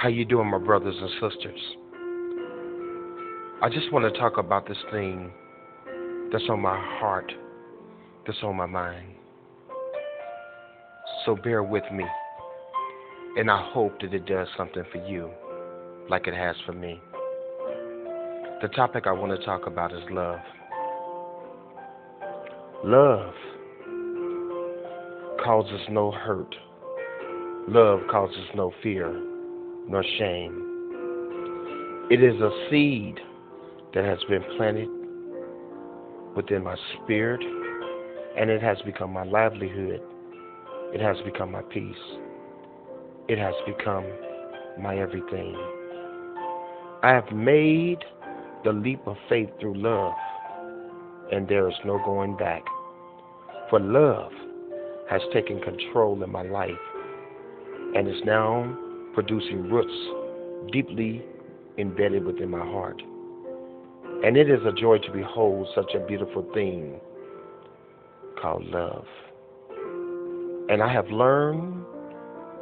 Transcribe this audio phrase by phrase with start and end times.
[0.00, 1.60] How you doing, my brothers and sisters?
[3.60, 5.30] I just want to talk about this thing
[6.32, 7.30] that's on my heart,
[8.26, 9.08] that's on my mind.
[11.26, 12.06] So bear with me,
[13.36, 15.30] and I hope that it does something for you,
[16.08, 16.98] like it has for me.
[18.62, 20.40] The topic I want to talk about is love.
[22.84, 23.34] Love
[25.44, 26.54] causes no hurt.
[27.68, 29.26] Love causes no fear
[29.88, 30.66] nor shame.
[32.10, 33.20] It is a seed
[33.94, 34.88] that has been planted
[36.34, 37.40] within my spirit,
[38.36, 40.00] and it has become my livelihood.
[40.92, 41.94] It has become my peace.
[43.28, 44.04] It has become
[44.80, 45.56] my everything.
[47.02, 47.98] I have made
[48.64, 50.14] the leap of faith through love,
[51.32, 52.62] and there is no going back.
[53.70, 54.32] For love
[55.08, 56.70] has taken control in my life
[57.94, 58.76] and is now
[59.14, 61.22] producing roots deeply
[61.78, 63.02] embedded within my heart.
[64.24, 67.00] And it is a joy to behold such a beautiful thing
[68.40, 69.06] called love.
[70.68, 71.84] And I have learned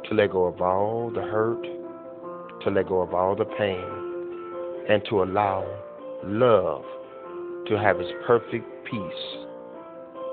[0.07, 1.61] to let go of all the hurt,
[2.63, 3.83] to let go of all the pain,
[4.89, 5.65] and to allow
[6.23, 6.83] love
[7.67, 9.47] to have its perfect peace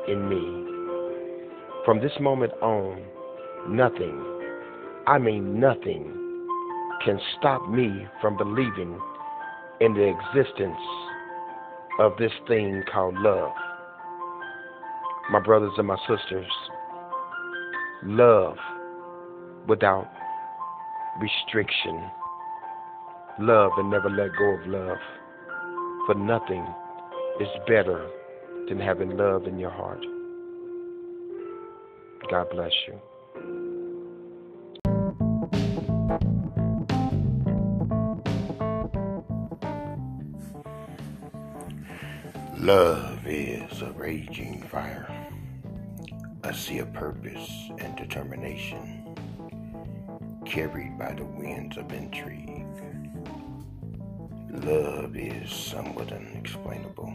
[0.09, 0.65] in me.
[1.85, 3.03] From this moment on,
[3.69, 4.36] nothing,
[5.09, 6.05] I mean nothing,
[7.05, 9.01] can stop me from believing
[9.81, 10.81] in the existence
[12.01, 13.53] of this thing called love.
[15.31, 16.51] My brothers and my sisters,
[18.03, 18.57] love
[19.69, 20.11] without
[21.21, 22.11] restriction.
[23.39, 24.99] Love and never let go of love.
[26.07, 26.67] For nothing
[27.41, 28.09] is better
[28.69, 30.05] than having love in your heart.
[32.29, 32.99] God bless you.
[42.67, 45.09] Love is a raging fire,
[46.43, 49.15] I see a purpose and determination,
[50.45, 52.67] carried by the winds of intrigue.
[54.51, 57.15] Love is somewhat unexplainable,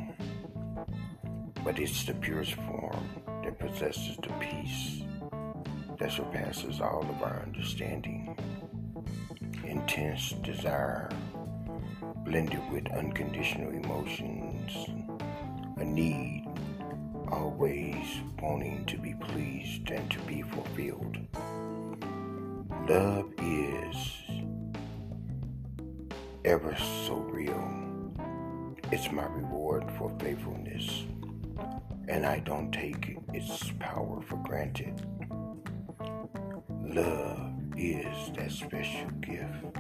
[1.66, 3.10] but it's the purest form
[3.44, 5.02] that possesses the peace
[6.00, 8.38] that surpasses all of our understanding.
[9.66, 11.10] Intense desire
[12.24, 14.88] blended with unconditional emotions
[15.82, 16.46] a need,
[17.32, 18.06] always
[18.40, 21.18] wanting to be pleased and to be fulfilled.
[22.88, 23.98] Love is
[26.46, 26.76] ever
[27.08, 27.60] so real.
[28.92, 31.06] It's my reward for faithfulness,
[32.08, 35.02] and I don't take its power for granted.
[36.84, 39.78] Love is that special gift,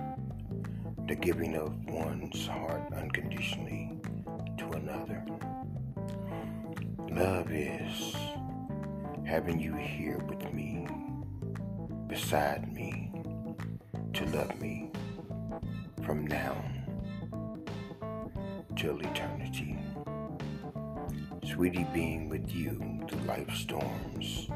[1.07, 3.91] the giving of one's heart unconditionally
[4.57, 5.23] to another.
[7.11, 8.15] Love is
[9.25, 10.87] having you here with me,
[12.07, 13.11] beside me,
[14.13, 14.89] to love me
[16.05, 16.55] from now
[18.77, 19.77] till eternity.
[21.43, 22.79] Sweetie, being with you
[23.09, 24.47] through life's storms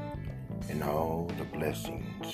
[0.70, 2.34] and all the blessings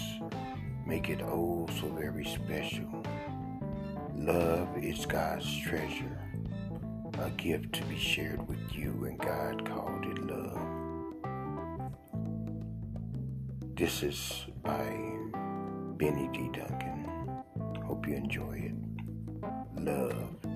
[0.86, 3.04] make it oh so very special.
[4.16, 6.31] Love is God's treasure
[7.20, 10.60] a gift to be shared with you, and God called it love.
[13.76, 15.18] This is by
[15.98, 16.50] Benny D.
[16.54, 17.10] Duncan.
[17.84, 19.82] Hope you enjoy it.
[19.82, 20.51] Love.